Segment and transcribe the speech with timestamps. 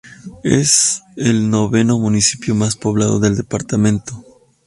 [0.43, 4.25] Es el Noveno municipio más poblado del departamento.